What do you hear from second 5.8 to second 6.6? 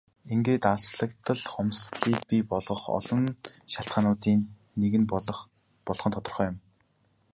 болох нь тодорхой юм.